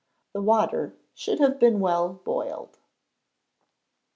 The 0.33 0.41
water 0.41 0.95
should 1.13 1.39
have 1.39 1.59
been 1.59 1.79
well 1.79 2.11
boiled. 2.25 2.79